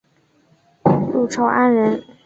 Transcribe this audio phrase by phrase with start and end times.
[1.13, 2.03] 陆朝安人。